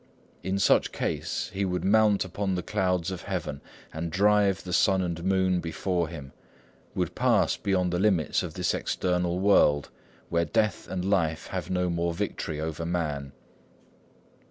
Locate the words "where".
10.29-10.43